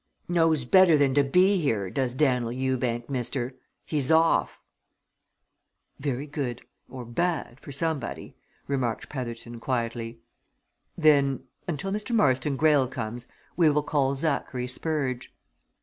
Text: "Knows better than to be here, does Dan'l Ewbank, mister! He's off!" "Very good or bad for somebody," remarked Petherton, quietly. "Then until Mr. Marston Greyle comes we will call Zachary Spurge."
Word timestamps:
"Knows 0.27 0.65
better 0.65 0.97
than 0.97 1.13
to 1.13 1.23
be 1.23 1.59
here, 1.61 1.91
does 1.91 2.15
Dan'l 2.15 2.51
Ewbank, 2.51 3.07
mister! 3.07 3.53
He's 3.85 4.09
off!" 4.09 4.59
"Very 5.99 6.25
good 6.25 6.61
or 6.89 7.05
bad 7.05 7.59
for 7.59 7.71
somebody," 7.71 8.35
remarked 8.65 9.09
Petherton, 9.09 9.59
quietly. 9.59 10.19
"Then 10.97 11.43
until 11.67 11.91
Mr. 11.91 12.15
Marston 12.15 12.55
Greyle 12.57 12.87
comes 12.87 13.27
we 13.55 13.69
will 13.69 13.83
call 13.83 14.15
Zachary 14.15 14.65
Spurge." 14.65 15.31